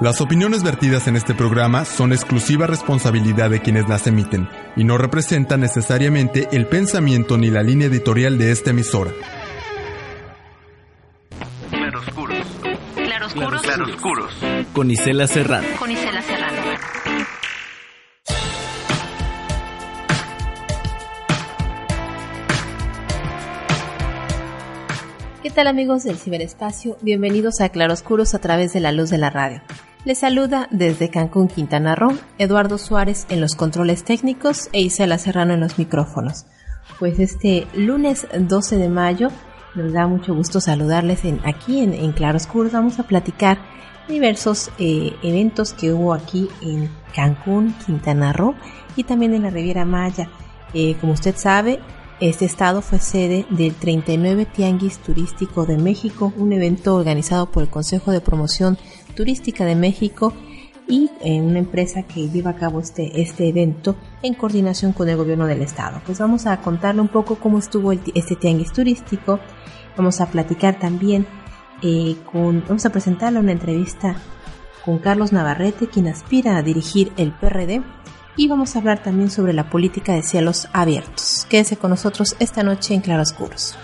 [0.00, 4.96] Las opiniones vertidas en este programa son exclusiva responsabilidad de quienes las emiten y no
[4.96, 9.10] representan necesariamente el pensamiento ni la línea editorial de esta emisora.
[11.70, 12.46] Claroscuros.
[12.94, 13.62] Claroscuros.
[13.62, 14.32] Claroscuros.
[14.72, 15.66] Con Isela Serrano.
[15.80, 16.62] Con Isela Serrano.
[25.42, 26.96] ¿Qué tal amigos del ciberespacio?
[27.02, 29.60] Bienvenidos a Claroscuros a través de la luz de la radio.
[30.04, 35.54] Les saluda desde Cancún, Quintana Roo, Eduardo Suárez en los controles técnicos e Isela Serrano
[35.54, 36.46] en los micrófonos.
[36.98, 39.28] Pues este lunes 12 de mayo
[39.74, 42.72] nos da mucho gusto saludarles en, aquí en, en Claroscuros.
[42.72, 43.58] Vamos a platicar
[44.08, 48.54] diversos eh, eventos que hubo aquí en Cancún, Quintana Roo
[48.96, 50.30] y también en la Riviera Maya.
[50.74, 51.80] Eh, como usted sabe,
[52.20, 57.68] este estado fue sede del 39 Tianguis Turístico de México, un evento organizado por el
[57.68, 58.76] Consejo de Promoción
[59.14, 60.32] Turística de México
[60.88, 65.16] y en una empresa que lleva a cabo este, este evento en coordinación con el
[65.16, 66.00] gobierno del estado.
[66.06, 69.38] Pues vamos a contarle un poco cómo estuvo este tianguis turístico,
[69.96, 71.24] vamos a platicar también
[71.82, 74.16] eh, con, vamos a presentarle una entrevista
[74.84, 77.82] con Carlos Navarrete, quien aspira a dirigir el PRD
[78.38, 81.46] y vamos a hablar también sobre la política de cielos abiertos.
[81.50, 83.76] Quédese con nosotros esta noche en Claroscuros.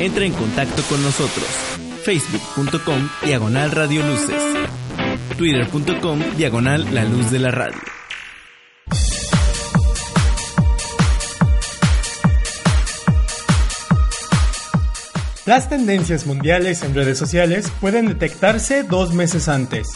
[0.00, 1.46] Entra en contacto con nosotros.
[2.04, 4.42] Facebook.com Diagonal Radio Luces.
[5.36, 7.97] Twitter.com Diagonal La Luz de la Radio.
[15.48, 19.88] Las tendencias mundiales en redes sociales pueden detectarse dos meses antes.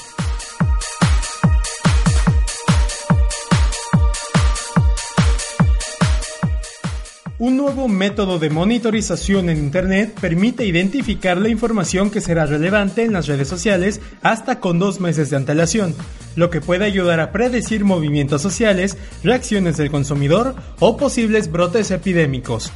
[7.39, 13.13] Un nuevo método de monitorización en Internet permite identificar la información que será relevante en
[13.13, 15.95] las redes sociales hasta con dos meses de antelación,
[16.34, 22.73] lo que puede ayudar a predecir movimientos sociales, reacciones del consumidor o posibles brotes epidémicos.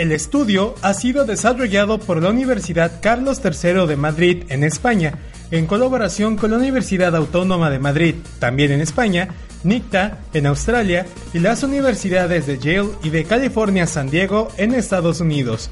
[0.00, 5.18] El estudio ha sido desarrollado por la Universidad Carlos III de Madrid en España,
[5.50, 9.28] en colaboración con la Universidad Autónoma de Madrid, también en España,
[9.62, 15.20] NICTA en Australia y las universidades de Yale y de California San Diego en Estados
[15.20, 15.68] Unidos.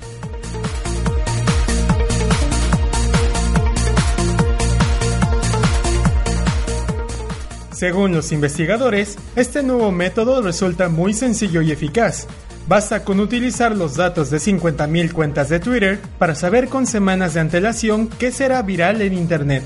[7.72, 12.26] Según los investigadores, este nuevo método resulta muy sencillo y eficaz.
[12.68, 17.40] Basta con utilizar los datos de 50.000 cuentas de Twitter para saber con semanas de
[17.40, 19.64] antelación qué será viral en Internet.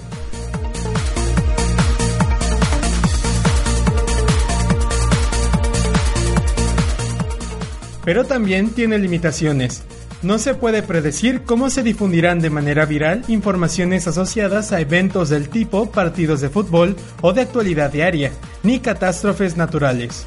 [8.05, 9.83] Pero también tiene limitaciones.
[10.23, 15.49] No se puede predecir cómo se difundirán de manera viral informaciones asociadas a eventos del
[15.49, 18.31] tipo partidos de fútbol o de actualidad diaria,
[18.63, 20.25] ni catástrofes naturales.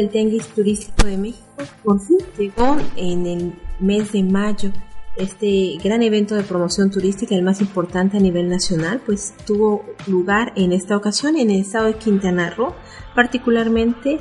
[0.00, 1.46] Del Tianguis Turístico de México
[1.84, 4.70] por fin llegó en el mes de mayo.
[5.16, 10.52] Este gran evento de promoción turística, el más importante a nivel nacional, pues tuvo lugar
[10.56, 12.74] en esta ocasión en el estado de Quintana Roo,
[13.14, 14.18] particularmente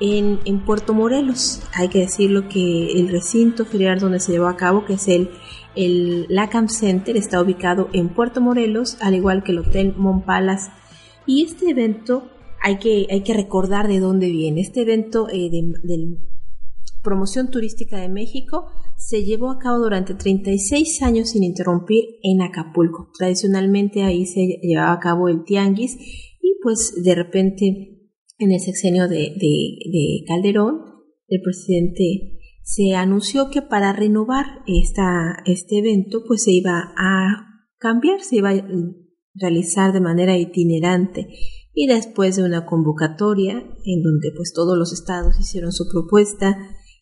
[0.00, 1.62] en, en Puerto Morelos.
[1.74, 5.30] Hay que decirlo que el recinto ferial donde se llevó a cabo, que es el,
[5.74, 10.70] el LACAM Center, está ubicado en Puerto Morelos, al igual que el Hotel Montpalas.
[11.24, 12.31] Y este evento
[12.62, 14.60] hay que, hay que recordar de dónde viene.
[14.60, 16.18] Este evento eh, de,
[17.02, 18.66] promoción turística de México
[18.96, 23.10] se llevó a cabo durante 36 años sin interrumpir en Acapulco.
[23.18, 25.96] Tradicionalmente ahí se llevaba a cabo el tianguis
[26.40, 30.92] y pues de repente en el sexenio de, de, de Calderón
[31.26, 38.20] el presidente se anunció que para renovar esta, este evento pues se iba a cambiar,
[38.20, 38.64] se iba a
[39.34, 41.26] realizar de manera itinerante
[41.74, 43.54] y después de una convocatoria
[43.84, 46.56] en donde pues todos los estados hicieron su propuesta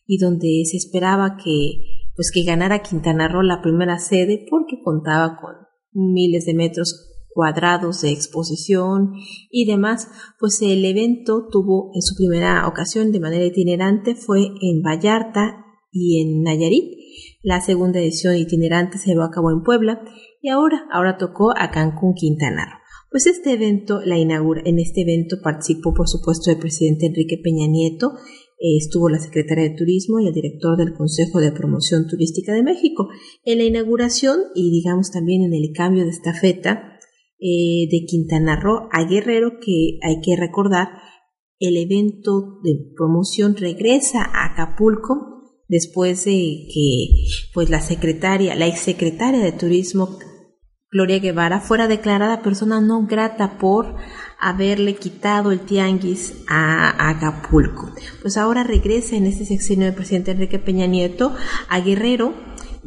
[0.05, 5.37] y donde se esperaba que pues que ganara Quintana Roo la primera sede porque contaba
[5.37, 5.55] con
[5.93, 9.13] miles de metros cuadrados de exposición
[9.49, 10.07] y demás,
[10.39, 16.21] pues el evento tuvo en su primera ocasión de manera itinerante fue en Vallarta y
[16.21, 16.99] en Nayarit.
[17.43, 20.01] La segunda edición itinerante se llevó a cabo en Puebla
[20.41, 22.80] y ahora, ahora tocó a Cancún, Quintana Roo.
[23.11, 27.67] Pues este evento, la inaugura, en este evento participó por supuesto el presidente Enrique Peña
[27.67, 28.13] Nieto,
[28.57, 32.63] eh, estuvo la secretaria de Turismo y el director del Consejo de Promoción Turística de
[32.63, 33.09] México.
[33.43, 36.99] En la inauguración y digamos también en el cambio de estafeta
[37.37, 40.87] eh, de Quintana Roo a Guerrero, que hay que recordar,
[41.59, 47.09] el evento de promoción regresa a Acapulco después de que
[47.53, 50.17] pues la secretaria, la exsecretaria de Turismo
[50.93, 53.95] Gloria Guevara fuera declarada persona no grata por
[54.37, 57.93] haberle quitado el tianguis a Acapulco.
[58.21, 61.33] Pues ahora regresa en este sexenio del presidente Enrique Peña Nieto
[61.69, 62.33] a Guerrero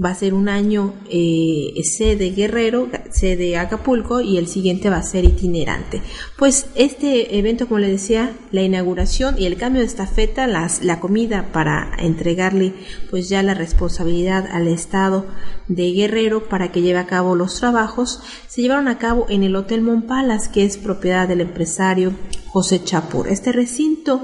[0.02, 5.02] va a ser un año eh, sede Guerrero, sede Acapulco y el siguiente va a
[5.02, 6.02] ser itinerante.
[6.36, 10.98] Pues este evento, como le decía, la inauguración y el cambio de estafeta, las, la
[10.98, 12.74] comida para entregarle
[13.10, 15.26] pues ya la responsabilidad al Estado
[15.68, 19.54] de Guerrero para que lleve a cabo los trabajos, se llevaron a cabo en el
[19.56, 22.12] Hotel Monpalas, que es propiedad del empresario
[22.48, 23.28] José Chapur.
[23.28, 24.22] Este recinto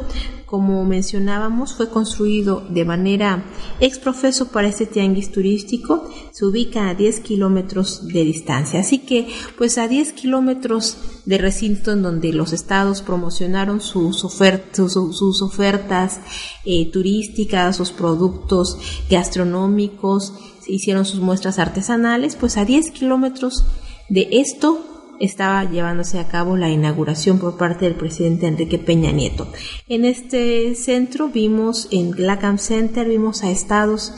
[0.51, 3.45] como mencionábamos, fue construido de manera
[3.79, 6.11] exprofeso para este tianguis turístico.
[6.33, 8.81] Se ubica a 10 kilómetros de distancia.
[8.81, 16.21] Así que, pues a 10 kilómetros de recinto en donde los estados promocionaron sus, ofertas
[16.65, 18.77] eh, turísticas, sus productos
[19.09, 20.33] gastronómicos,
[20.67, 23.65] hicieron sus muestras artesanales, pues a 10 kilómetros
[24.09, 24.90] de esto
[25.21, 29.47] estaba llevándose a cabo la inauguración por parte del presidente Enrique Peña Nieto.
[29.89, 34.15] En este centro vimos, en Lacam Center, vimos a estados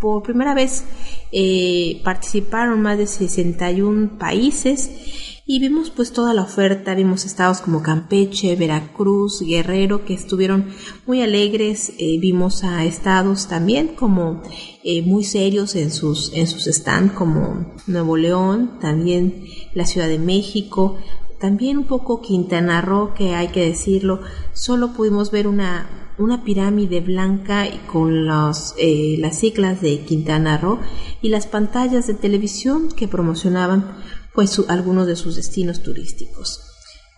[0.00, 0.84] por primera vez
[1.32, 7.82] eh, participaron más de 61 países y vimos pues toda la oferta, vimos estados como
[7.82, 10.70] Campeche, Veracruz, Guerrero que estuvieron
[11.06, 14.42] muy alegres, eh, vimos a estados también como
[14.82, 19.44] eh, muy serios en sus, en sus stands como Nuevo León, también
[19.74, 20.96] la Ciudad de México,
[21.38, 24.20] también un poco Quintana Roo que hay que decirlo,
[24.54, 30.78] solo pudimos ver una una pirámide blanca con los, eh, las siglas de Quintana Roo
[31.20, 33.96] y las pantallas de televisión que promocionaban
[34.34, 36.60] pues algunos de sus destinos turísticos.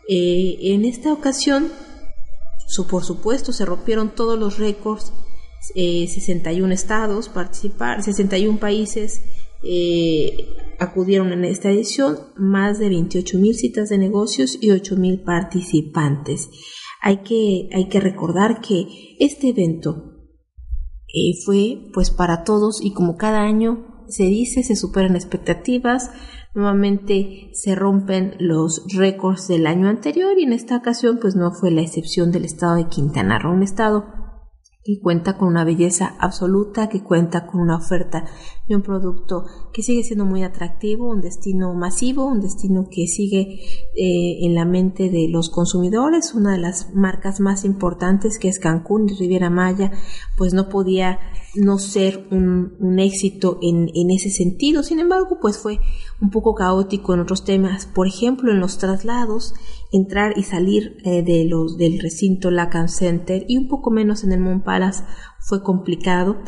[0.08, 1.72] Eh, en esta ocasión,
[2.88, 5.12] por supuesto, se rompieron todos los récords,
[5.74, 9.22] 61 eh, estados participar, 61 países
[9.64, 10.48] eh,
[10.78, 16.50] acudieron en esta edición, más de 28 mil citas de negocios y 8 mil participantes.
[17.02, 20.12] Hay que, hay que recordar que este evento
[21.46, 26.10] fue pues para todos y como cada año se dice, se superan expectativas,
[26.56, 31.70] Nuevamente se rompen los récords del año anterior y en esta ocasión pues no fue
[31.70, 34.06] la excepción del estado de Quintana Roo, un estado
[34.82, 38.24] que cuenta con una belleza absoluta, que cuenta con una oferta
[38.68, 43.60] de un producto que sigue siendo muy atractivo, un destino masivo, un destino que sigue
[43.94, 48.58] eh, en la mente de los consumidores, una de las marcas más importantes que es
[48.58, 49.92] Cancún y Riviera Maya,
[50.36, 51.18] pues no podía
[51.54, 55.78] no ser un, éxito en, en, ese sentido, sin embargo, pues fue
[56.20, 59.54] un poco caótico en otros temas, por ejemplo, en los traslados,
[59.92, 64.32] entrar y salir eh, de los, del recinto Lacan Center y un poco menos en
[64.32, 64.64] el Mont
[65.46, 66.38] fue complicado.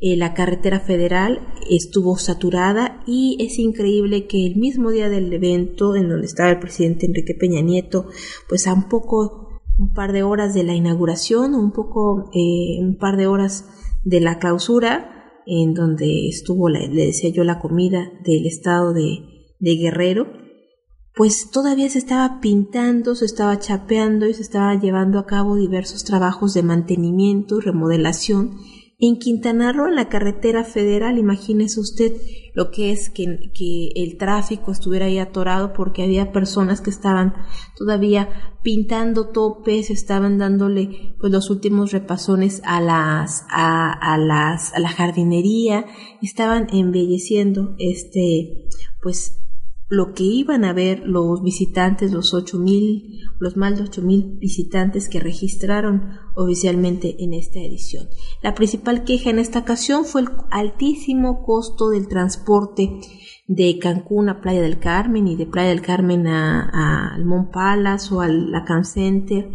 [0.00, 5.94] Eh, la carretera federal estuvo saturada y es increíble que el mismo día del evento
[5.94, 8.06] en donde estaba el presidente Enrique Peña Nieto,
[8.48, 12.96] pues a un poco, un par de horas de la inauguración, un poco, eh, un
[12.98, 13.64] par de horas
[14.02, 15.14] de la clausura,
[15.46, 19.22] en donde estuvo, le decía yo, la comida del estado de
[19.60, 20.26] Guerrero,
[21.18, 26.04] pues todavía se estaba pintando, se estaba chapeando y se estaba llevando a cabo diversos
[26.04, 28.52] trabajos de mantenimiento y remodelación.
[29.00, 32.12] En Quintana Roo, en la carretera federal, imagínese usted
[32.54, 37.34] lo que es que, que, el tráfico estuviera ahí atorado porque había personas que estaban
[37.76, 38.28] todavía
[38.62, 44.88] pintando topes, estaban dándole pues los últimos repasones a las, a, a las, a la
[44.88, 45.84] jardinería,
[46.22, 48.68] estaban embelleciendo este,
[49.02, 49.47] pues
[49.88, 54.36] lo que iban a ver los visitantes, los ocho mil, los más de ocho mil
[54.38, 58.08] visitantes que registraron oficialmente en esta edición.
[58.42, 63.00] La principal queja en esta ocasión fue el altísimo costo del transporte
[63.46, 68.14] de Cancún a Playa del Carmen y de Playa del Carmen a, al Mont Palace
[68.14, 69.50] o al Lacan Center,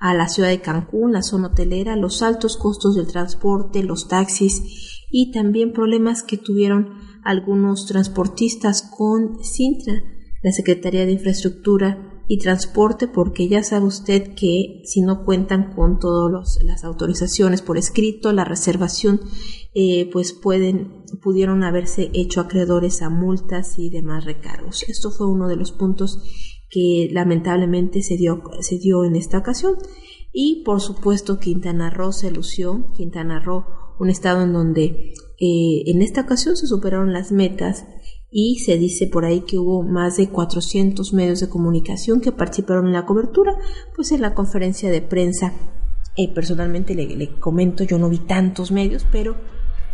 [0.00, 5.06] a la ciudad de Cancún, la zona hotelera, los altos costos del transporte, los taxis
[5.10, 10.02] y también problemas que tuvieron algunos transportistas con Sintra,
[10.42, 15.98] la Secretaría de Infraestructura y Transporte, porque ya sabe usted que si no cuentan con
[15.98, 19.20] todas las autorizaciones por escrito, la reservación,
[19.74, 24.82] eh, pues pueden, pudieron haberse hecho acreedores a multas y demás recargos.
[24.88, 26.22] Esto fue uno de los puntos
[26.70, 29.76] que lamentablemente se dio, se dio en esta ocasión.
[30.32, 33.64] Y por supuesto Quintana Roo se lució, Quintana Roo,
[33.98, 37.84] un estado en donde eh, en esta ocasión se superaron las metas
[38.30, 42.86] y se dice por ahí que hubo más de 400 medios de comunicación que participaron
[42.86, 43.56] en la cobertura,
[43.94, 45.52] pues en la conferencia de prensa.
[46.16, 49.36] Eh, personalmente le, le, comento, yo no vi tantos medios, pero,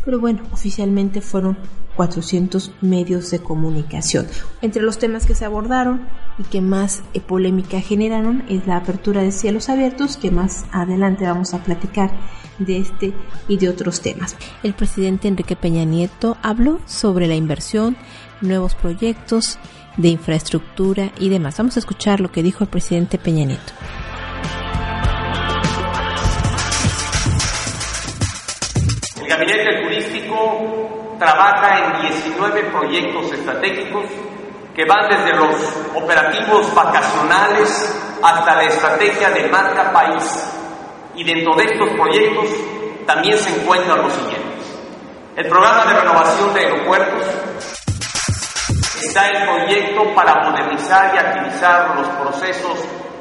[0.05, 1.59] pero bueno, oficialmente fueron
[1.97, 4.27] 400 medios de comunicación.
[4.63, 6.09] Entre los temas que se abordaron
[6.39, 11.25] y que más eh, polémica generaron es la apertura de cielos abiertos, que más adelante
[11.25, 12.11] vamos a platicar
[12.59, 13.13] de este
[13.49, 14.37] y de otros temas.
[14.63, 17.97] El presidente Enrique Peña Nieto habló sobre la inversión,
[18.41, 19.59] nuevos proyectos
[19.97, 21.57] de infraestructura y demás.
[21.59, 23.73] Vamos a escuchar lo que dijo el presidente Peña Nieto.
[29.21, 34.05] El gabinete turístico trabaja en 19 proyectos estratégicos
[34.75, 35.55] que van desde los
[35.95, 40.64] operativos vacacionales hasta la estrategia de marca país
[41.17, 42.47] y dentro de estos proyectos
[43.07, 44.43] también se encuentran los siguientes.
[45.37, 47.23] El programa de renovación de aeropuertos,
[49.15, 52.79] está el proyecto para modernizar y activizar los procesos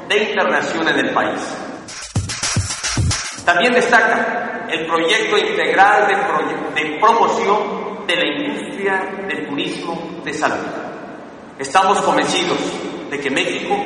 [0.08, 1.40] de internación en el país.
[3.44, 10.66] También destaca el proyecto integral de, de promoción de la industria del turismo de salud.
[11.58, 12.58] Estamos convencidos
[13.10, 13.76] de que México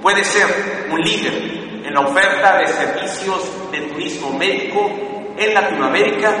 [0.00, 1.62] puede ser un líder
[1.92, 4.90] la oferta de servicios de turismo médico
[5.36, 6.32] en Latinoamérica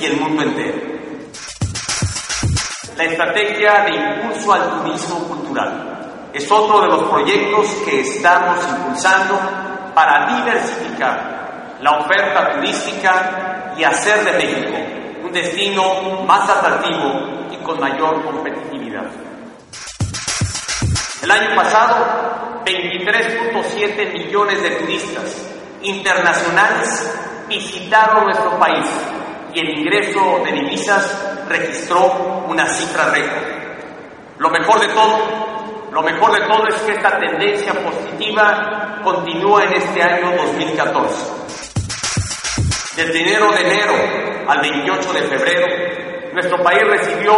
[0.00, 0.78] y el mundo entero.
[2.96, 9.36] La estrategia de impulso al turismo cultural es otro de los proyectos que estamos impulsando
[9.94, 14.76] para diversificar la oferta turística y hacer de México
[15.24, 19.29] un destino más atractivo y con mayor competitividad.
[21.22, 25.50] El año pasado 23.7 millones de turistas
[25.82, 27.14] internacionales
[27.46, 28.86] visitaron nuestro país
[29.52, 33.44] y el ingreso de divisas registró una cifra récord.
[34.38, 39.74] Lo mejor de todo, lo mejor de todo es que esta tendencia positiva continúa en
[39.74, 41.32] este año 2014.
[42.96, 43.94] Desde enero de enero
[44.48, 47.32] al 28 de febrero, nuestro país recibió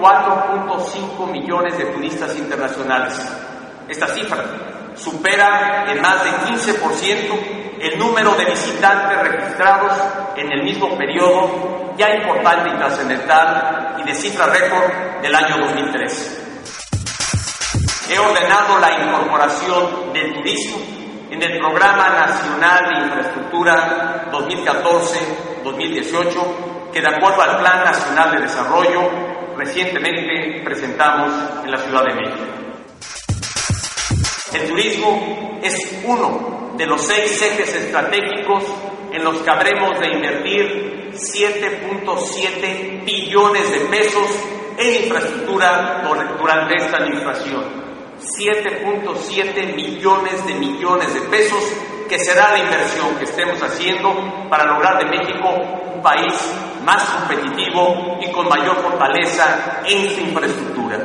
[0.00, 3.14] 4.5 millones de turistas internacionales
[3.88, 4.44] esta cifra
[4.96, 9.92] supera en más de 15% el número de visitantes registrados
[10.36, 14.90] en el mismo periodo ya importante y trascendental y de cifra récord
[15.22, 16.42] del año 2003.
[18.10, 20.76] He ordenado la incorporación del turismo
[21.30, 29.10] en el Programa Nacional de Infraestructura 2014-2018 que de acuerdo al Plan Nacional de Desarrollo
[29.54, 31.30] recientemente presentamos
[31.62, 32.42] en la Ciudad de México.
[34.54, 38.64] El turismo es uno de los seis ejes estratégicos
[39.12, 44.30] en los que habremos de invertir 7.7 billones de pesos
[44.78, 46.02] en infraestructura
[46.38, 47.62] durante esta administración.
[48.22, 51.62] 7.7 millones de millones de pesos
[52.08, 55.48] que será la inversión que estemos haciendo para lograr de México
[55.94, 56.34] un país
[56.84, 60.98] más competitivo y con mayor fortaleza en su infraestructura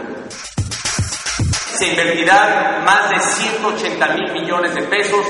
[1.82, 5.26] se invertirán más de 180 mil millones de pesos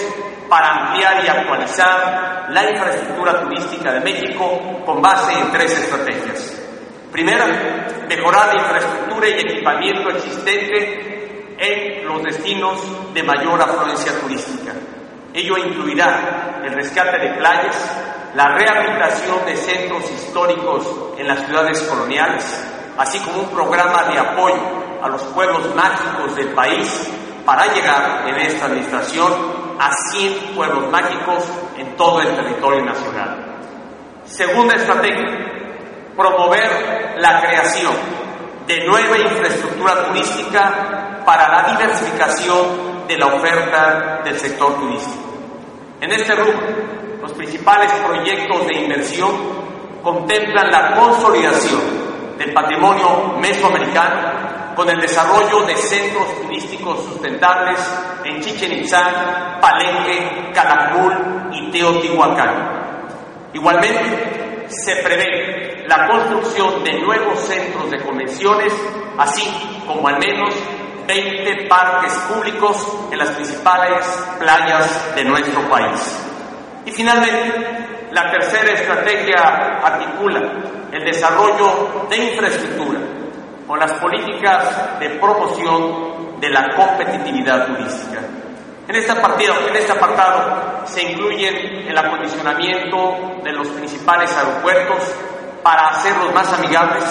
[0.49, 6.61] para ampliar y actualizar la infraestructura turística de México con base en tres estrategias.
[7.09, 7.45] Primera,
[8.05, 14.73] mejorar la infraestructura y equipamiento existente en los destinos de mayor afluencia turística.
[15.33, 17.75] Ello incluirá el rescate de playas,
[18.35, 20.85] la rehabilitación de centros históricos
[21.17, 22.43] en las ciudades coloniales,
[22.97, 24.61] así como un programa de apoyo
[25.01, 27.09] a los pueblos mágicos del país
[27.45, 29.31] para llegar en esta administración
[29.79, 31.43] a 100 pueblos mágicos
[31.77, 33.61] en todo el territorio nacional.
[34.25, 35.27] Segunda estrategia,
[36.15, 37.93] promover la creación
[38.67, 45.33] de nueva infraestructura turística para la diversificación de la oferta del sector turístico.
[45.99, 46.59] En este rubro,
[47.21, 49.31] los principales proyectos de inversión
[50.01, 57.79] contemplan la consolidación del patrimonio mesoamericano con el desarrollo de centros turísticos sustentables
[58.23, 63.09] en Chichen Itzá, Palenque, Calakmul y Teotihuacán.
[63.53, 68.73] Igualmente, se prevé la construcción de nuevos centros de convenciones,
[69.17, 69.45] así
[69.85, 70.55] como al menos
[71.07, 74.05] 20 parques públicos en las principales
[74.39, 76.19] playas de nuestro país.
[76.85, 80.41] Y finalmente, la tercera estrategia articula
[80.91, 82.99] el desarrollo de infraestructura
[83.67, 88.19] con las políticas de promoción de la competitividad turística.
[88.87, 94.99] En este, en este apartado se incluyen el acondicionamiento de los principales aeropuertos
[95.63, 97.03] para hacerlos más amigables,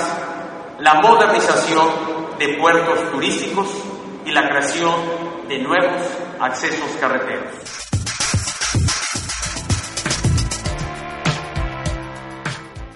[0.80, 3.68] la modernización de puertos turísticos
[4.24, 4.94] y la creación
[5.46, 6.00] de nuevos
[6.40, 7.52] accesos carreteros.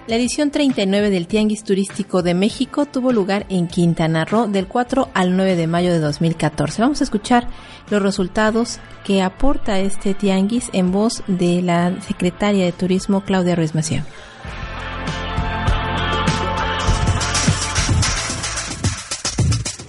[0.06, 5.10] La edición 39 del Tianguis Turístico de México tuvo lugar en Quintana Roo del 4
[5.12, 6.80] al 9 de mayo de 2014.
[6.80, 7.46] Vamos a escuchar
[7.90, 13.74] los resultados que aporta este Tianguis en voz de la secretaria de Turismo Claudia Ruiz
[13.74, 14.06] Maciá.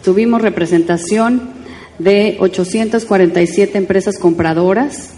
[0.06, 1.50] Tuvimos representación
[1.98, 5.16] de 847 empresas compradoras,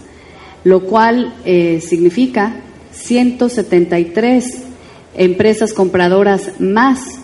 [0.64, 4.62] lo cual eh, significa 173
[5.14, 7.20] empresas compradoras más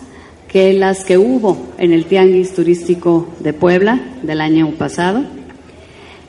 [0.47, 5.23] que las que hubo en el Tianguis Turístico de Puebla del año pasado.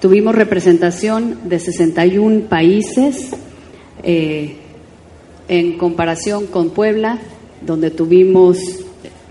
[0.00, 3.32] Tuvimos representación de 61 países
[4.02, 4.56] eh,
[5.48, 7.18] en comparación con Puebla,
[7.60, 8.85] donde tuvimos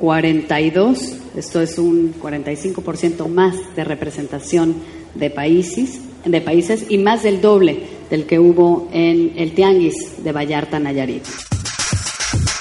[0.05, 4.75] 42, esto es un 45% más de representación
[5.15, 7.79] de países, de países y más del doble
[8.11, 11.23] del que hubo en el Tianguis de Vallarta, Nayarit.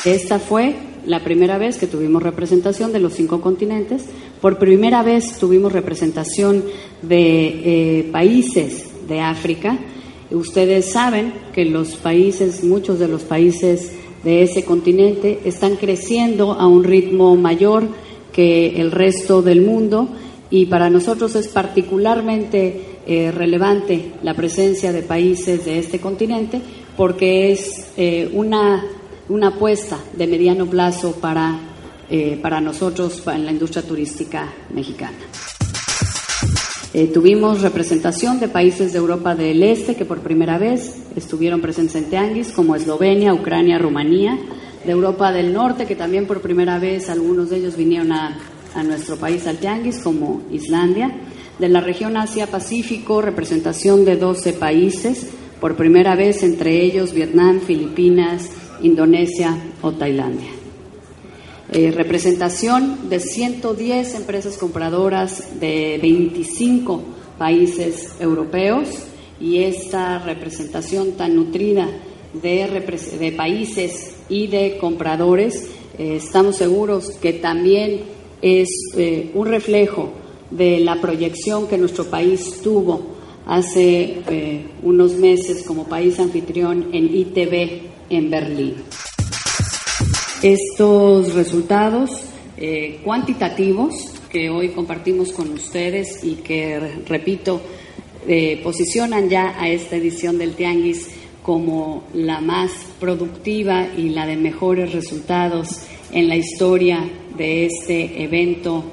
[0.06, 0.74] Esta fue
[1.04, 4.06] la primera vez que tuvimos representación de los cinco continentes.
[4.40, 6.64] Por primera vez tuvimos representación
[7.02, 9.76] de eh, países de África.
[10.30, 13.92] Ustedes saben que los países, muchos de los países
[14.24, 17.86] de ese continente están creciendo a un ritmo mayor
[18.32, 20.08] que el resto del mundo
[20.50, 26.60] y para nosotros es particularmente eh, relevante la presencia de países de este continente
[26.96, 28.84] porque es eh, una
[29.28, 31.58] una apuesta de mediano plazo para,
[32.10, 35.16] eh, para nosotros en la industria turística mexicana.
[36.96, 41.96] Eh, tuvimos representación de países de Europa del Este que por primera vez estuvieron presentes
[41.96, 44.38] en Tianguis, como Eslovenia, Ucrania, Rumanía,
[44.84, 48.38] de Europa del Norte, que también por primera vez algunos de ellos vinieron a,
[48.76, 51.10] a nuestro país al Tianguis, como Islandia,
[51.58, 55.30] de la región Asia-Pacífico, representación de 12 países,
[55.60, 58.50] por primera vez entre ellos Vietnam, Filipinas,
[58.82, 60.63] Indonesia o Tailandia.
[61.76, 67.02] Eh, representación de 110 empresas compradoras de 25
[67.36, 68.90] países europeos
[69.40, 71.88] y esta representación tan nutrida
[72.32, 78.02] de, países y de compradores, eh, estamos seguros que también
[78.40, 80.12] es eh, un reflejo
[80.52, 87.82] de la proyección que nuestro país tuvo hace unos meses como país anfitrión en ITB
[88.10, 88.74] en Berlín.
[90.44, 92.10] Estos resultados
[92.58, 96.78] eh, cuantitativos que hoy compartimos con ustedes y que,
[97.08, 97.62] repito,
[98.28, 101.08] eh, posicionan ya a esta edición del Tianguis
[101.42, 105.80] como la más productiva y la de mejores resultados
[106.12, 108.84] en la historia de este evento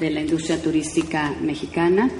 [0.00, 2.10] de la industria turística mexicana.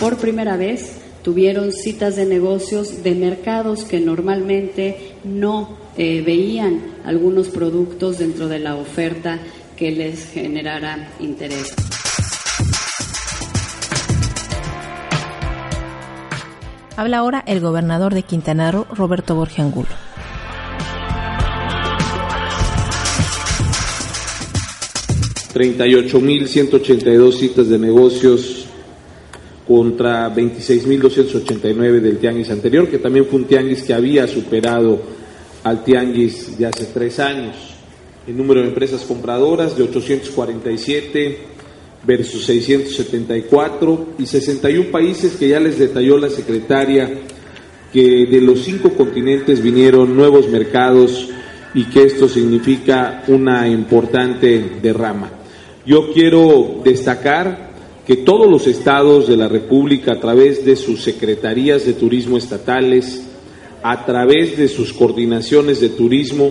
[0.00, 0.96] Por primera vez,
[1.28, 8.58] tuvieron citas de negocios de mercados que normalmente no eh, veían algunos productos dentro de
[8.58, 9.38] la oferta
[9.76, 11.74] que les generara interés.
[16.96, 19.90] Habla ahora el gobernador de Quintana Roo, Roberto Borges Angulo.
[25.52, 28.67] ...38.182 citas de negocios
[29.68, 34.98] contra 26.289 del tianguis anterior, que también fue un tianguis que había superado
[35.62, 37.54] al tianguis de hace tres años.
[38.26, 41.38] El número de empresas compradoras de 847
[42.06, 47.10] versus 674 y 61 países que ya les detalló la secretaria
[47.92, 51.28] que de los cinco continentes vinieron nuevos mercados
[51.74, 55.30] y que esto significa una importante derrama.
[55.84, 57.67] Yo quiero destacar
[58.08, 63.22] que todos los estados de la República, a través de sus secretarías de turismo estatales,
[63.82, 66.50] a través de sus coordinaciones de turismo,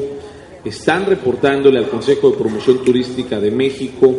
[0.63, 4.13] están reportándole al Consejo de Promoción Turística de México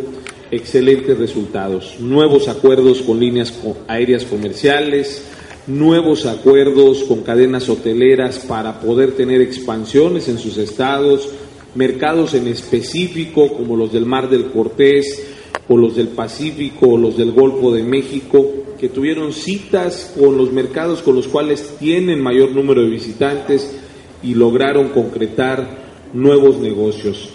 [0.50, 3.54] excelentes resultados, nuevos acuerdos con líneas
[3.86, 5.22] aéreas comerciales,
[5.68, 11.28] nuevos acuerdos con cadenas hoteleras para poder tener expansiones en sus estados,
[11.76, 15.22] mercados en específico como los del Mar del Cortés
[15.68, 18.44] o los del Pacífico o los del Golfo de México,
[18.78, 23.76] que tuvieron citas con los mercados con los cuales tienen mayor número de visitantes
[24.22, 27.30] y lograron concretar nuevos negocios.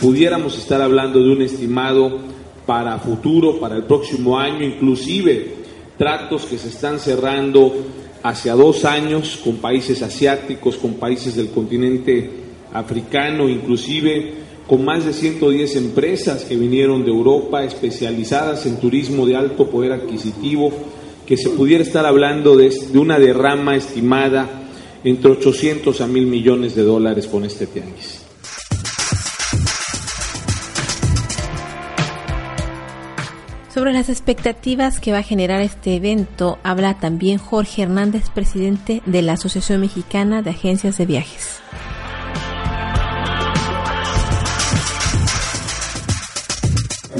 [0.00, 2.18] Pudiéramos estar hablando de un estimado
[2.66, 5.54] para futuro, para el próximo año, inclusive
[5.96, 7.72] tratos que se están cerrando
[8.22, 12.28] hacia dos años con países asiáticos, con países del continente
[12.72, 19.36] africano, inclusive con más de 110 empresas que vinieron de Europa especializadas en turismo de
[19.36, 20.72] alto poder adquisitivo,
[21.24, 24.48] que se pudiera estar hablando de, de una derrama estimada
[25.04, 28.22] entre 800 a mil millones de dólares con este tianguis.
[33.72, 39.20] Sobre las expectativas que va a generar este evento, habla también Jorge Hernández, presidente de
[39.20, 41.60] la Asociación Mexicana de Agencias de Viajes.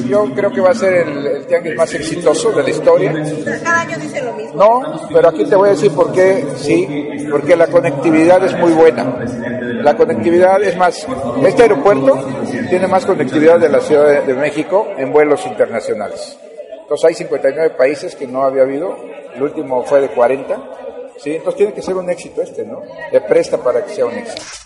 [0.07, 3.13] Yo creo que va a ser el, tianguis más exitoso de la historia.
[3.63, 4.55] Cada año dice lo mismo.
[4.55, 8.73] No, pero aquí te voy a decir por qué sí, porque la conectividad es muy
[8.73, 9.19] buena.
[9.83, 11.07] La conectividad es más,
[11.47, 12.19] este aeropuerto
[12.69, 16.39] tiene más conectividad de la Ciudad de, México en vuelos internacionales.
[16.83, 18.97] Entonces hay 59 países que no había habido,
[19.35, 20.57] el último fue de 40.
[21.19, 22.83] Sí, entonces tiene que ser un éxito este, ¿no?
[23.11, 24.66] Le presta para que sea un éxito.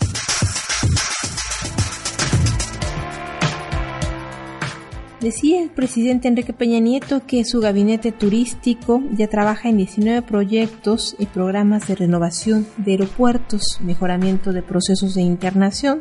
[5.21, 11.15] Decía el presidente Enrique Peña Nieto que su gabinete turístico ya trabaja en 19 proyectos
[11.19, 15.99] y programas de renovación de aeropuertos, mejoramiento de procesos de internación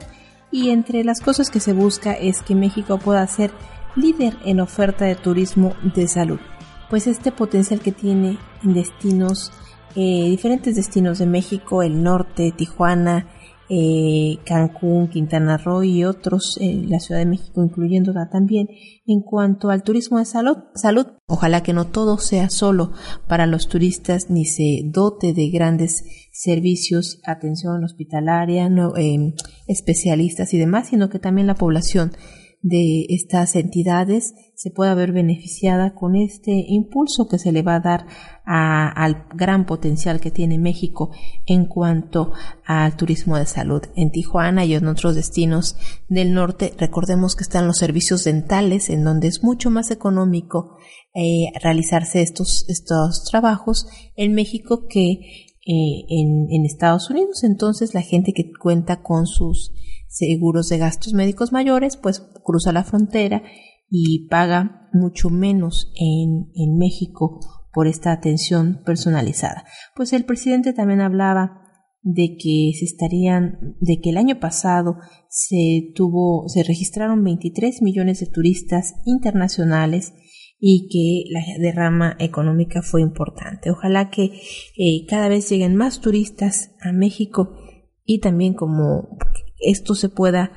[0.50, 3.50] y entre las cosas que se busca es que México pueda ser
[3.94, 6.40] líder en oferta de turismo de salud.
[6.88, 9.52] Pues este potencial que tiene en destinos,
[9.96, 13.26] eh, diferentes destinos de México, el norte, Tijuana,
[13.70, 18.68] eh, Cancún, Quintana Roo y otros, en la Ciudad de México incluyendo también,
[19.06, 21.06] en cuanto al turismo de salud, salud.
[21.26, 22.92] Ojalá que no todo sea solo
[23.28, 29.34] para los turistas ni se dote de grandes servicios, atención hospitalaria, no, eh,
[29.68, 32.12] especialistas y demás, sino que también la población
[32.62, 37.80] de estas entidades se pueda ver beneficiada con este impulso que se le va a
[37.80, 38.06] dar
[38.44, 41.10] al gran potencial que tiene México
[41.46, 42.32] en cuanto
[42.66, 43.82] al turismo de salud.
[43.96, 45.76] En Tijuana y en otros destinos
[46.08, 50.76] del norte, recordemos que están los servicios dentales, en donde es mucho más económico
[51.14, 55.12] eh, realizarse estos, estos trabajos en México que
[55.66, 57.44] eh, en Estados Unidos.
[57.44, 59.72] Entonces, la gente que cuenta con sus
[60.10, 63.42] seguros de gastos médicos mayores, pues cruza la frontera
[63.88, 67.40] y paga mucho menos en, en México
[67.72, 69.64] por esta atención personalizada.
[69.94, 71.62] Pues el presidente también hablaba
[72.02, 74.96] de que se estarían, de que el año pasado
[75.28, 80.12] se tuvo, se registraron 23 millones de turistas internacionales
[80.58, 83.70] y que la derrama económica fue importante.
[83.70, 84.32] Ojalá que
[84.76, 87.54] eh, cada vez lleguen más turistas a México
[88.04, 89.16] y también como
[89.60, 90.52] esto se pueda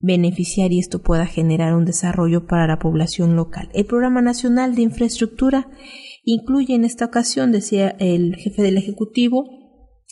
[0.00, 3.70] beneficiar y esto pueda generar un desarrollo para la población local.
[3.72, 5.70] El Programa Nacional de Infraestructura
[6.24, 9.46] incluye en esta ocasión, decía el jefe del Ejecutivo,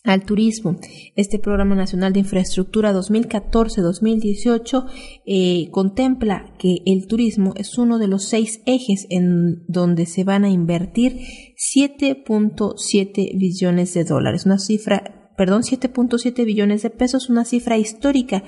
[0.05, 0.77] al turismo.
[1.15, 4.87] Este Programa Nacional de Infraestructura 2014-2018
[5.27, 10.45] eh, contempla que el turismo es uno de los seis ejes en donde se van
[10.45, 11.21] a invertir
[11.57, 18.43] 7.7 billones de dólares, una cifra perdón, 7.7 billones de pesos, una cifra histórica,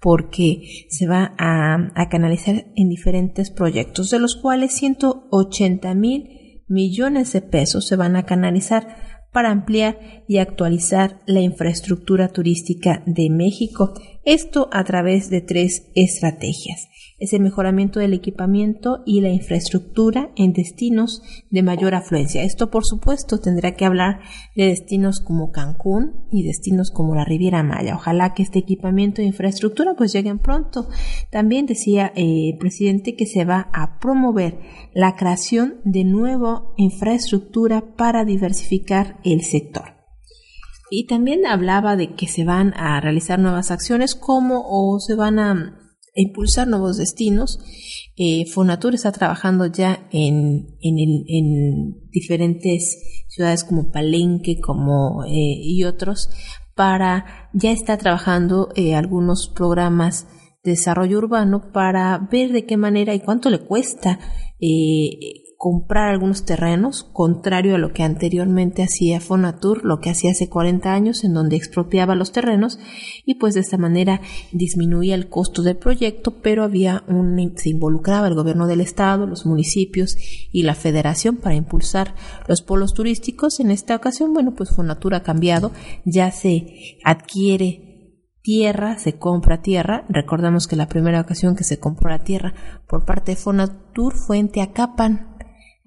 [0.00, 7.42] porque se va a, canalizar en diferentes proyectos, de los cuales 180 mil millones de
[7.42, 8.96] pesos se van a canalizar
[9.32, 16.89] para ampliar y actualizar la infraestructura turística de México, esto a través de tres estrategias
[17.20, 22.42] es el mejoramiento del equipamiento y la infraestructura en destinos de mayor afluencia.
[22.42, 24.20] Esto, por supuesto, tendrá que hablar
[24.56, 27.94] de destinos como Cancún y destinos como la Riviera Maya.
[27.94, 30.88] Ojalá que este equipamiento e infraestructura pues lleguen pronto.
[31.30, 34.58] También decía eh, el presidente que se va a promover
[34.94, 40.00] la creación de nueva infraestructura para diversificar el sector.
[40.90, 45.38] Y también hablaba de que se van a realizar nuevas acciones como o se van
[45.38, 45.79] a
[46.14, 47.58] impulsar nuevos destinos.
[48.16, 56.28] Eh, Fonatur está trabajando ya en, en, diferentes ciudades como Palenque como, eh, y otros
[56.74, 60.26] para, ya está trabajando eh, algunos programas
[60.62, 64.18] de desarrollo urbano para ver de qué manera y cuánto le cuesta
[64.60, 65.10] eh,
[65.60, 70.90] comprar algunos terrenos, contrario a lo que anteriormente hacía Fonatur, lo que hacía hace 40
[70.90, 72.78] años, en donde expropiaba los terrenos
[73.26, 78.26] y pues de esta manera disminuía el costo del proyecto, pero había un, se involucraba
[78.26, 80.16] el gobierno del estado, los municipios
[80.50, 82.14] y la federación para impulsar
[82.48, 83.60] los polos turísticos.
[83.60, 85.72] En esta ocasión, bueno, pues Fonatur ha cambiado,
[86.06, 87.90] ya se adquiere
[88.40, 90.06] tierra, se compra tierra.
[90.08, 92.54] Recordamos que la primera ocasión que se compró la tierra
[92.88, 95.29] por parte de Fonatur fue en Teacapan,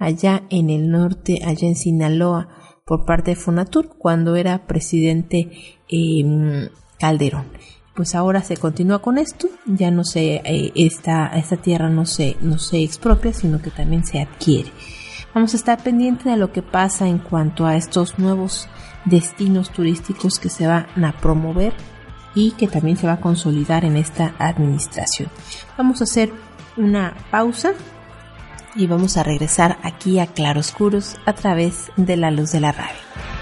[0.04, 2.50] allá en el norte, allá en Sinaloa,
[2.86, 5.50] por parte de Fonatur, cuando era presidente
[5.88, 6.68] em,
[7.00, 7.46] Calderón.
[7.96, 12.36] Pues ahora se continúa con esto, ya no se, eh, esta, esta tierra no se,
[12.42, 14.72] no se expropia, sino que también se adquiere.
[15.34, 18.68] Vamos a estar pendientes de lo que pasa en cuanto a estos nuevos
[19.06, 21.74] destinos turísticos que se van a promover
[22.36, 25.30] y que también se va a consolidar en esta administración.
[25.78, 26.34] Vamos a hacer
[26.76, 27.74] una pausa
[28.76, 33.33] y vamos a regresar aquí a Claroscuros a través de la luz de la radio.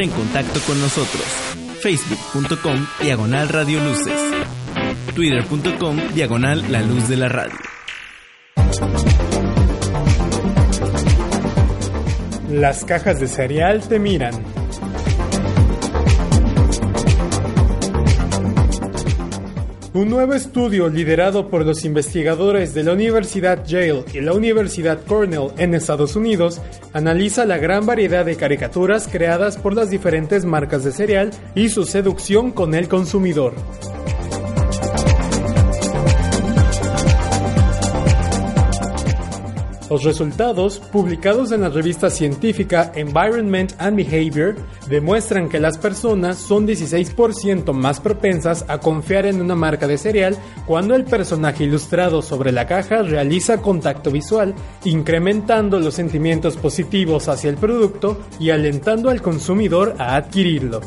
[0.00, 1.24] En contacto con nosotros.
[1.80, 4.20] Facebook.com Diagonal Radio Luces.
[5.12, 7.58] Twitter.com Diagonal La Luz de la Radio.
[12.48, 14.34] Las cajas de cereal te miran.
[19.94, 25.48] Un nuevo estudio liderado por los investigadores de la Universidad Yale y la Universidad Cornell
[25.58, 26.60] en Estados Unidos
[26.92, 31.84] analiza la gran variedad de caricaturas creadas por las diferentes marcas de cereal y su
[31.84, 33.54] seducción con el consumidor.
[39.90, 44.54] Los resultados, publicados en la revista científica Environment and Behavior,
[44.88, 50.36] demuestran que las personas son 16% más propensas a confiar en una marca de cereal
[50.66, 57.48] cuando el personaje ilustrado sobre la caja realiza contacto visual, incrementando los sentimientos positivos hacia
[57.48, 60.80] el producto y alentando al consumidor a adquirirlo.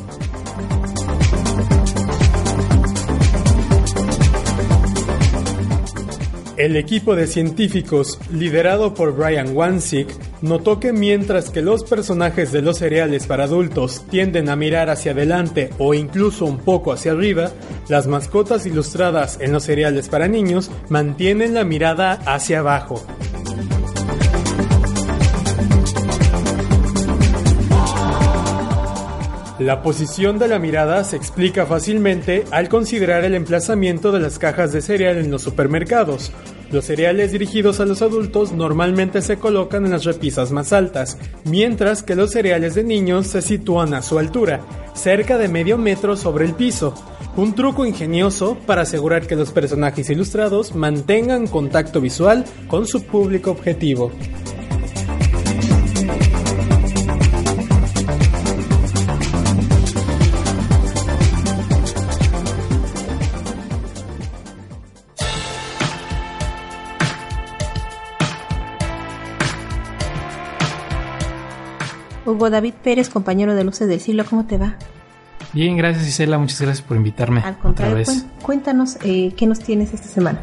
[6.58, 10.08] El equipo de científicos, liderado por Brian Wansick,
[10.42, 15.12] notó que mientras que los personajes de los cereales para adultos tienden a mirar hacia
[15.12, 17.50] adelante o incluso un poco hacia arriba,
[17.88, 23.02] las mascotas ilustradas en los cereales para niños mantienen la mirada hacia abajo.
[29.62, 34.72] La posición de la mirada se explica fácilmente al considerar el emplazamiento de las cajas
[34.72, 36.32] de cereal en los supermercados.
[36.72, 42.02] Los cereales dirigidos a los adultos normalmente se colocan en las repisas más altas, mientras
[42.02, 44.62] que los cereales de niños se sitúan a su altura,
[44.94, 46.92] cerca de medio metro sobre el piso.
[47.36, 53.52] Un truco ingenioso para asegurar que los personajes ilustrados mantengan contacto visual con su público
[53.52, 54.10] objetivo.
[72.32, 74.76] Hugo David Pérez, compañero de Luces del Siglo, ¿cómo te va?
[75.52, 78.26] Bien, gracias Isela, muchas gracias por invitarme Al contrario, otra vez.
[78.42, 80.40] cuéntanos eh, qué nos tienes esta semana.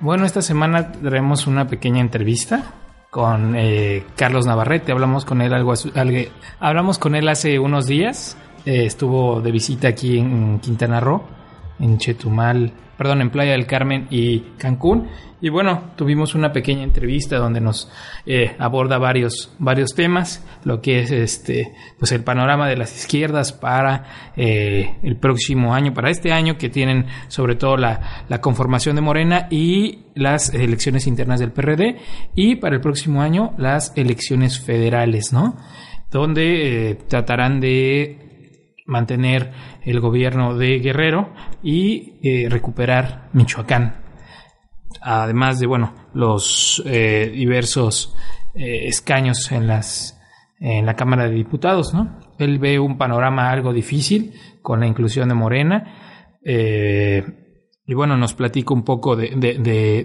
[0.00, 2.74] Bueno, esta semana traemos una pequeña entrevista
[3.10, 4.92] con eh, Carlos Navarrete.
[4.92, 6.18] Hablamos con él algo, algo
[6.60, 8.36] hablamos con él hace unos días.
[8.64, 11.22] Eh, estuvo de visita aquí en Quintana Roo,
[11.80, 15.08] en Chetumal, perdón, en Playa del Carmen y Cancún.
[15.40, 17.90] Y bueno, tuvimos una pequeña entrevista donde nos
[18.26, 23.54] eh, aborda varios, varios temas, lo que es este, pues el panorama de las izquierdas
[23.54, 28.96] para eh, el próximo año, para este año, que tienen sobre todo la, la, conformación
[28.96, 31.96] de Morena y las elecciones internas del PRD,
[32.34, 35.56] y para el próximo año las elecciones federales, ¿no?
[36.10, 38.30] Donde eh, tratarán de
[38.90, 39.52] mantener
[39.82, 43.94] el gobierno de Guerrero y eh, recuperar Michoacán
[45.00, 48.14] además de bueno los eh, diversos
[48.54, 50.16] eh, escaños en las
[50.58, 52.18] en la Cámara de Diputados, ¿no?
[52.38, 56.38] Él ve un panorama algo difícil con la inclusión de Morena.
[57.86, 59.30] Y bueno, nos platica un poco de,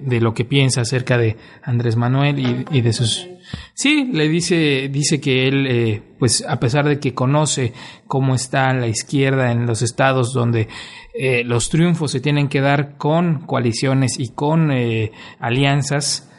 [0.02, 3.28] de, lo que piensa acerca de Andrés Manuel y de sus...
[3.74, 7.74] Sí, le dice, dice que él, eh, pues a pesar de que conoce
[8.08, 10.68] cómo está la izquierda en los estados donde
[11.14, 16.32] eh, los triunfos se tienen que dar con coaliciones y con eh, alianzas,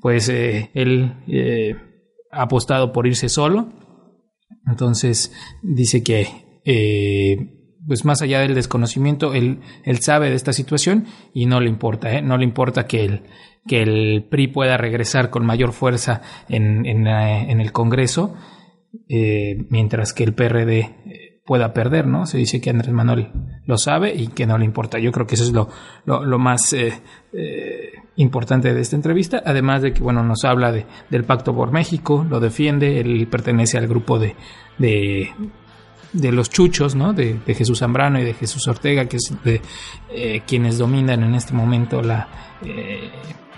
[0.00, 1.14] pues él
[2.32, 3.72] ha apostado por irse solo.
[4.66, 6.26] Entonces dice que
[7.86, 12.12] pues más allá del desconocimiento, él, él sabe de esta situación y no le importa,
[12.12, 12.22] ¿eh?
[12.22, 13.22] no le importa que el,
[13.66, 18.34] que el PRI pueda regresar con mayor fuerza en, en, en el Congreso,
[19.08, 22.26] eh, mientras que el PRD pueda perder, ¿no?
[22.26, 23.30] Se dice que Andrés Manuel
[23.66, 24.98] lo sabe y que no le importa.
[24.98, 25.68] Yo creo que eso es lo,
[26.04, 26.92] lo, lo más eh,
[28.16, 32.24] importante de esta entrevista, además de que, bueno, nos habla de, del Pacto por México,
[32.28, 34.36] lo defiende, él pertenece al grupo de,
[34.78, 35.30] de
[36.12, 37.12] de los chuchos, ¿no?
[37.12, 39.60] De, Jesús Zambrano y de Jesús Ortega, que es de
[40.10, 42.28] eh, quienes dominan en este momento la
[42.64, 43.10] eh,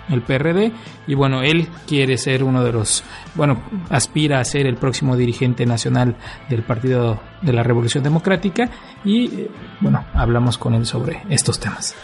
[0.09, 0.71] el PRD.
[1.07, 3.03] Y bueno, él quiere ser uno de los,
[3.35, 6.15] bueno, aspira a ser el próximo dirigente nacional
[6.49, 8.69] del Partido de la Revolución Democrática.
[9.03, 9.51] Y eh,
[9.81, 11.95] bueno, hablamos con él sobre estos temas.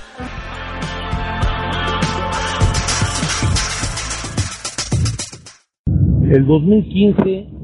[6.24, 7.61] El 2015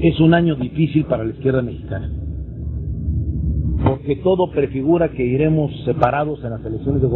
[0.00, 2.10] es un año difícil para la izquierda mexicana,
[3.84, 7.08] porque todo prefigura que iremos separados en las elecciones de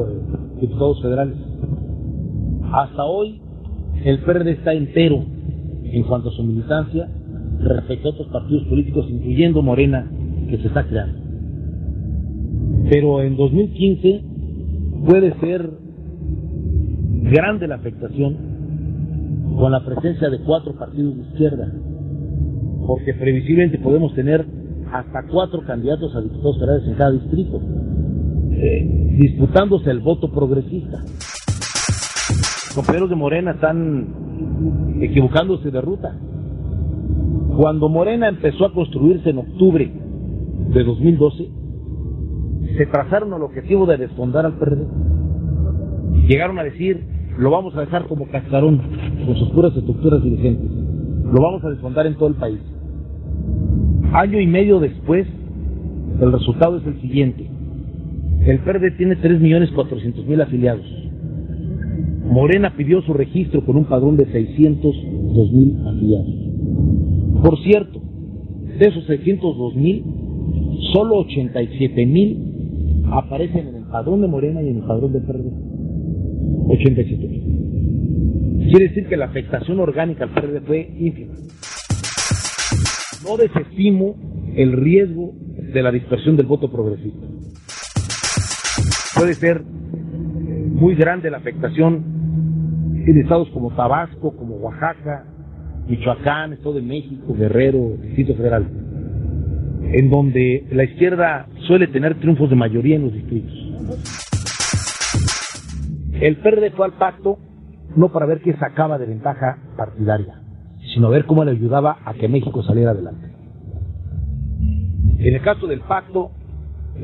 [0.61, 1.37] diputados federales.
[2.73, 3.41] Hasta hoy
[4.05, 5.25] el PRD está entero
[5.85, 7.09] en cuanto a su militancia
[7.61, 10.11] respecto a otros partidos políticos, incluyendo Morena,
[10.49, 11.19] que se está creando.
[12.91, 14.25] Pero en 2015
[15.07, 15.71] puede ser
[17.31, 18.37] grande la afectación
[19.59, 21.73] con la presencia de cuatro partidos de izquierda,
[22.87, 24.47] porque previsiblemente podemos tener
[24.93, 27.61] hasta cuatro candidatos a diputados federales en cada distrito,
[28.53, 30.99] eh, disputándose el voto progresista.
[32.29, 34.07] Los compañeros de Morena están
[35.01, 36.17] equivocándose de ruta.
[37.57, 39.91] Cuando Morena empezó a construirse en octubre
[40.75, 41.51] de 2012,
[42.77, 44.87] se trazaron el objetivo de desfondar al PRD.
[46.29, 47.03] Llegaron a decir,
[47.39, 48.81] lo vamos a dejar como cascarón,
[49.25, 50.71] con sus puras estructuras dirigentes.
[50.71, 52.61] Lo vamos a desfondar en todo el país.
[54.13, 55.27] Año y medio después,
[56.21, 57.47] el resultado es el siguiente.
[58.47, 60.87] El PRD tiene 3.400.000 afiliados.
[62.25, 66.29] Morena pidió su registro con un padrón de 602.000 afiliados.
[67.43, 68.01] Por cierto,
[68.79, 70.03] de esos 602.000,
[70.93, 75.51] solo 87.000 aparecen en el padrón de Morena y en el padrón del PRD.
[76.69, 78.71] 87.000.
[78.71, 81.35] Quiere decir que la afectación orgánica al PRD fue ínfima.
[83.27, 84.15] No desestimo
[84.55, 85.33] el riesgo
[85.73, 87.27] de la dispersión del voto progresista.
[89.17, 92.05] Puede ser muy grande la afectación
[93.07, 95.25] en estados como Tabasco, como Oaxaca,
[95.89, 98.67] Michoacán, Estado de México, Guerrero, Distrito Federal,
[99.93, 103.53] en donde la izquierda suele tener triunfos de mayoría en los distritos.
[106.21, 107.39] El PRD fue al pacto
[107.97, 110.43] no para ver qué sacaba de ventaja partidaria,
[110.97, 113.29] sino ver cómo le ayudaba a que México saliera adelante.
[115.19, 116.31] En el caso del pacto,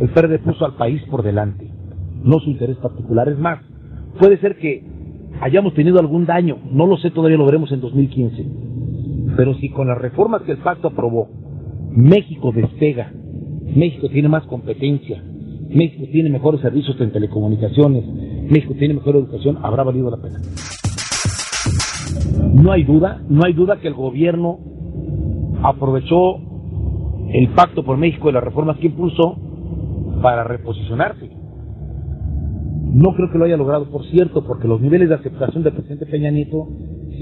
[0.00, 1.70] el PRD puso al país por delante,
[2.24, 3.28] no su interés particular.
[3.28, 3.60] Es más,
[4.18, 4.82] puede ser que
[5.42, 8.46] hayamos tenido algún daño, no lo sé, todavía lo veremos en 2015.
[9.36, 11.28] Pero si con las reformas que el pacto aprobó,
[11.90, 13.12] México despega,
[13.76, 15.22] México tiene más competencia,
[15.68, 18.06] México tiene mejores servicios en telecomunicaciones,
[18.50, 20.38] México tiene mejor educación, habrá valido la pena.
[22.54, 24.58] No hay duda, no hay duda que el gobierno
[25.62, 26.36] aprovechó
[27.32, 29.36] el pacto por México y las reformas que impulsó
[30.22, 31.30] para reposicionarse.
[32.92, 36.06] No creo que lo haya logrado, por cierto, porque los niveles de aceptación del presidente
[36.06, 36.68] Peña Nieto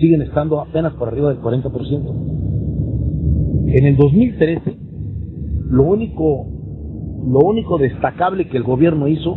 [0.01, 2.41] siguen estando apenas por arriba del 40%.
[3.68, 4.76] En el 2013,
[5.70, 6.47] lo único,
[7.24, 9.36] lo único destacable que el gobierno hizo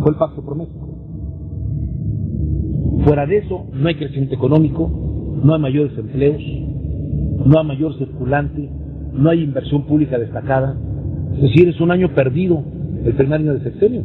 [0.00, 0.87] fue el Pacto por México.
[3.04, 4.90] Fuera de eso, no hay crecimiento económico,
[5.42, 6.42] no hay mayores empleos,
[7.46, 8.68] no hay mayor circulante,
[9.12, 10.76] no hay inversión pública destacada.
[11.34, 12.62] Es decir, es un año perdido
[13.04, 14.02] el primer año de sexenio.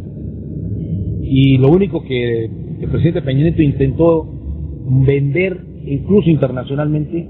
[1.21, 4.29] Y lo único que el presidente Peña Nieto intentó
[5.05, 7.27] vender, incluso internacionalmente,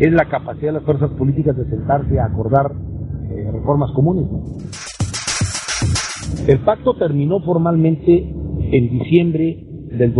[0.00, 2.72] es la capacidad de las fuerzas políticas de sentarse a acordar
[3.30, 4.24] eh, reformas comunes.
[6.48, 8.34] El pacto terminó formalmente
[8.72, 10.12] en diciembre del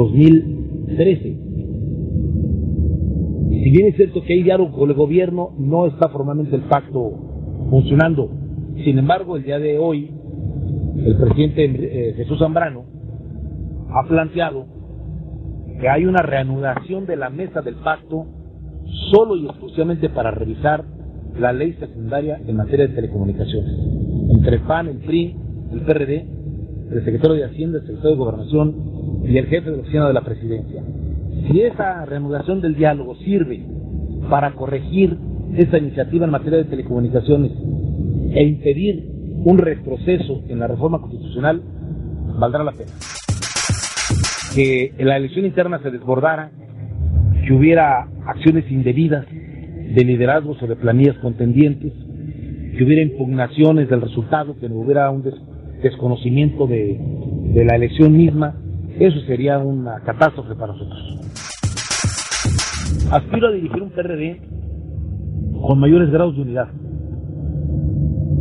[0.93, 1.53] 2013.
[3.63, 7.13] Si bien es cierto que hay diálogo con el gobierno, no está formalmente el pacto
[7.71, 8.31] funcionando.
[8.85, 10.11] Sin embargo, el día de hoy,
[11.05, 12.85] el presidente eh, Jesús Zambrano
[13.91, 14.67] ha planteado
[15.81, 18.27] que hay una reanudación de la mesa del pacto
[19.13, 20.85] solo y exclusivamente para revisar
[21.39, 23.73] la ley secundaria en materia de telecomunicaciones.
[24.35, 25.37] Entre el PAN, el PRI,
[25.73, 26.27] el PRD,
[26.91, 30.13] el secretario de Hacienda, el secretario de Gobernación y el jefe de la oficina de
[30.13, 30.83] la presidencia.
[31.47, 33.63] Si esa reanudación del diálogo sirve
[34.29, 35.17] para corregir
[35.57, 37.53] esa iniciativa en materia de telecomunicaciones
[38.33, 39.05] e impedir
[39.45, 41.63] un retroceso en la reforma constitucional,
[42.39, 42.91] valdrá la pena.
[44.55, 46.51] Que la elección interna se desbordara,
[47.47, 51.93] que hubiera acciones indebidas de liderazgos o de planillas contendientes,
[52.77, 55.35] que hubiera impugnaciones del resultado, que no hubiera un des
[55.83, 56.97] desconocimiento de,
[57.55, 58.55] de la elección misma,
[59.07, 61.19] eso sería una catástrofe para nosotros.
[63.11, 64.41] Aspiro a dirigir un PRD
[65.67, 66.69] con mayores grados de unidad.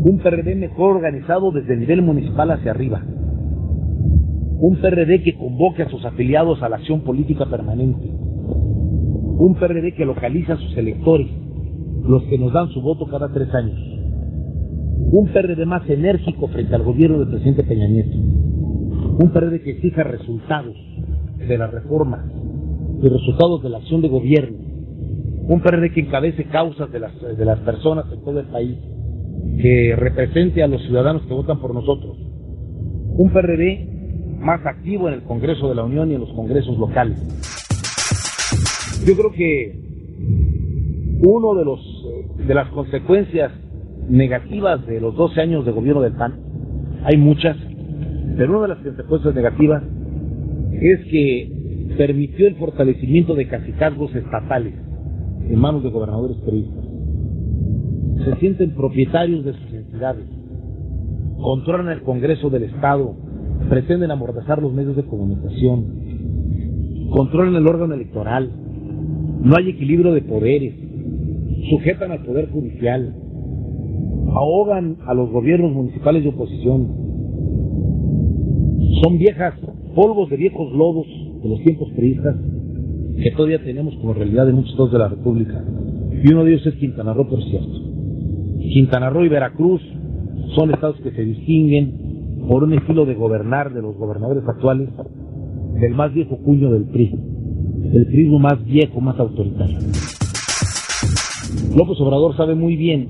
[0.04, 3.02] Un PRD mejor organizado desde el nivel municipal hacia arriba.
[4.60, 8.08] Un PRD que convoque a sus afiliados a la acción política permanente.
[8.08, 11.28] Un PRD que localiza a sus electores,
[12.08, 13.80] los que nos dan su voto cada tres años.
[15.12, 18.41] Un PRD más enérgico frente al gobierno del presidente Peña Nieto.
[19.20, 20.76] Un PRD que exija resultados
[21.38, 22.26] de las reformas
[23.02, 24.58] y resultados de la acción de gobierno.
[25.48, 28.78] Un PRD que encabece causas de las, de las personas en todo el país,
[29.62, 32.18] que represente a los ciudadanos que votan por nosotros.
[33.18, 33.88] Un PRD
[34.40, 37.20] más activo en el Congreso de la Unión y en los congresos locales.
[39.06, 39.82] Yo creo que
[41.24, 41.80] uno de los
[42.48, 43.52] de las consecuencias
[44.10, 46.40] negativas de los 12 años de gobierno del PAN,
[47.04, 47.56] hay muchas,
[48.38, 49.84] pero una de las consecuencias negativas
[50.74, 54.74] es que permitió el fortalecimiento de cacicazgos estatales
[55.50, 56.86] en manos de gobernadores periodistas.
[58.26, 60.26] Se sienten propietarios de sus entidades,
[61.42, 63.16] controlan el Congreso del Estado,
[63.70, 65.86] pretenden amordazar los medios de comunicación,
[67.12, 68.50] controlan el órgano electoral,
[69.44, 70.74] no hay equilibrio de poderes,
[71.70, 73.16] sujetan al Poder Judicial,
[74.34, 77.11] ahogan a los gobiernos municipales de oposición.
[79.02, 79.56] Son viejas,
[79.96, 81.08] polvos de viejos lodos
[81.42, 82.36] de los tiempos periodistas
[83.22, 85.64] que todavía tenemos como realidad en muchos estados de la República.
[86.24, 87.80] Y uno de ellos es Quintana Roo, por cierto.
[88.60, 89.82] Quintana Roo y Veracruz
[90.56, 94.90] son estados que se distinguen por un estilo de gobernar de los gobernadores actuales
[95.80, 97.12] del más viejo cuño del PRI,
[97.94, 99.80] el PRI más viejo, más autoritario.
[101.76, 103.08] López Obrador sabe muy bien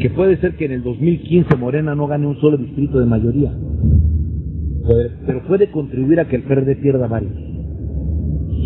[0.00, 3.52] que puede ser que en el 2015 Morena no gane un solo distrito de mayoría,
[5.26, 7.32] pero puede contribuir a que el PRD pierda varios,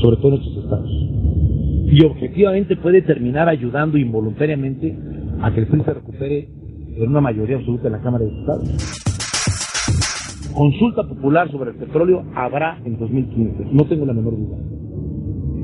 [0.02, 0.90] sobre todo en estos estados.
[1.90, 4.96] Y objetivamente puede terminar ayudando involuntariamente
[5.40, 6.48] a que el PRI se recupere
[6.96, 8.68] en una mayoría absoluta en la Cámara de Diputados.
[10.54, 14.56] Consulta popular sobre el petróleo habrá en 2015, no tengo la menor duda.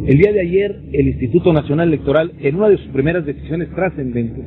[0.07, 4.45] El día de ayer, el Instituto Nacional Electoral, en una de sus primeras decisiones trascendentes,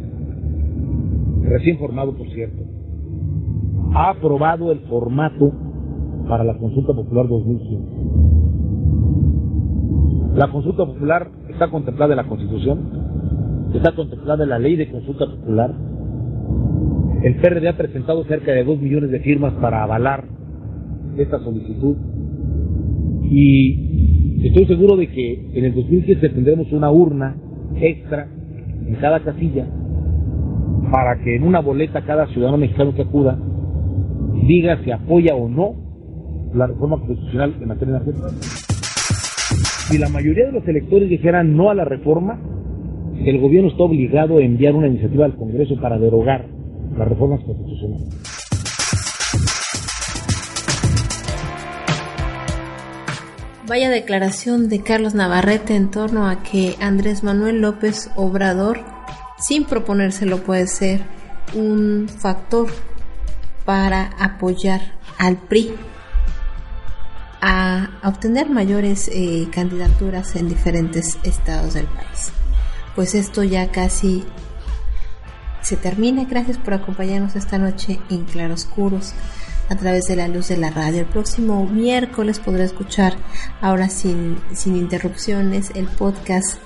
[1.43, 2.63] recién formado por cierto,
[3.93, 5.66] ha aprobado el formato
[6.27, 7.87] para la consulta popular 2015.
[10.35, 12.79] La consulta popular está contemplada en la Constitución,
[13.73, 15.73] está contemplada en la ley de consulta popular.
[17.23, 20.25] El PRD ha presentado cerca de 2 millones de firmas para avalar
[21.17, 21.95] esta solicitud
[23.23, 27.35] y estoy seguro de que en el 2015 tendremos una urna
[27.75, 28.27] extra
[28.85, 29.67] en cada casilla
[30.91, 33.39] para que en una boleta cada ciudadano mexicano que acuda
[34.45, 35.86] diga si apoya o no
[36.53, 38.29] la reforma constitucional en materia energética.
[39.89, 42.39] Si la mayoría de los electores dijeran no a la reforma,
[43.25, 46.45] el gobierno está obligado a enviar una iniciativa al Congreso para derogar
[46.97, 48.37] las reformas constitucionales.
[53.67, 58.79] Vaya declaración de Carlos Navarrete en torno a que Andrés Manuel López Obrador,
[59.37, 61.01] sin proponérselo, puede ser
[61.53, 62.67] un factor
[63.65, 64.79] para apoyar
[65.19, 65.71] al PRI
[67.41, 72.31] a, obtener mayores eh, candidaturas en diferentes estados del país.
[72.95, 74.23] Pues esto ya casi
[75.61, 76.25] se termina.
[76.25, 79.13] Gracias por acompañarnos esta noche en Claroscuros
[79.69, 81.01] a través de la luz de la radio.
[81.01, 83.15] El próximo miércoles podrá escuchar,
[83.61, 86.59] ahora sin, sin interrupciones, el podcast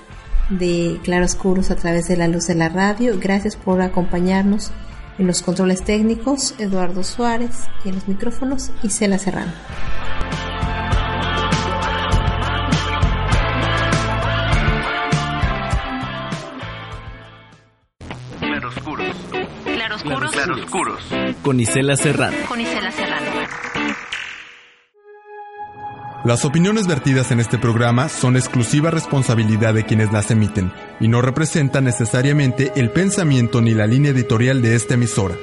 [0.50, 3.18] de Claroscuros a través de la luz de la radio.
[3.18, 4.70] Gracias por acompañarnos
[5.18, 9.52] en los controles técnicos, Eduardo Suárez, y en los micrófonos, Isela Serrano.
[20.44, 21.00] Claroscuros.
[21.42, 22.36] Con Isela Serrano.
[22.48, 23.30] Con Isela Serrano.
[26.24, 31.20] Las opiniones vertidas en este programa son exclusiva responsabilidad de quienes las emiten y no
[31.22, 35.34] representan necesariamente el pensamiento ni la línea editorial de esta emisora.